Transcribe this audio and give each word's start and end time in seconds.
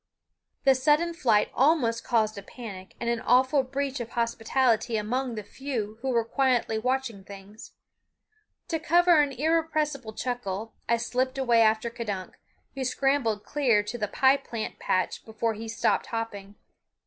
The 0.63 0.73
sudden 0.73 1.13
flight 1.13 1.51
almost 1.53 2.03
caused 2.03 2.35
a 2.35 2.41
panic 2.41 2.95
and 2.99 3.07
an 3.07 3.21
awful 3.21 3.61
breach 3.61 3.99
of 3.99 4.09
hospitality 4.13 4.97
among 4.97 5.35
the 5.35 5.43
few 5.43 5.99
who 6.01 6.09
were 6.09 6.25
quietly 6.25 6.79
watching 6.79 7.23
things. 7.23 7.73
To 8.69 8.79
cover 8.79 9.21
an 9.21 9.31
irrepressible 9.31 10.13
chuckle 10.13 10.73
I 10.89 10.97
slipped 10.97 11.37
away 11.37 11.61
after 11.61 11.91
K'dunk, 11.91 12.31
who 12.73 12.83
scrambled 12.83 13.45
clear 13.45 13.83
to 13.83 13.97
the 13.99 14.07
pie 14.07 14.37
plant 14.37 14.79
patch 14.79 15.23
before 15.23 15.53
he 15.53 15.67
stopped 15.67 16.07
hopping. 16.07 16.55